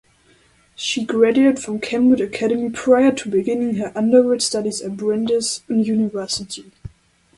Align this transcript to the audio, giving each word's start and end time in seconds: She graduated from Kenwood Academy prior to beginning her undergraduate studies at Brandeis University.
She 0.75 1.05
graduated 1.05 1.59
from 1.59 1.79
Kenwood 1.79 2.21
Academy 2.21 2.71
prior 2.71 3.11
to 3.11 3.29
beginning 3.29 3.75
her 3.75 3.95
undergraduate 3.95 4.41
studies 4.41 4.81
at 4.81 4.97
Brandeis 4.97 5.61
University. 5.69 6.71